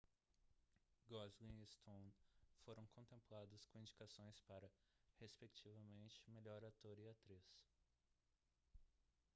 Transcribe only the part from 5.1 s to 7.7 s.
respectivamente melhor ator e atriz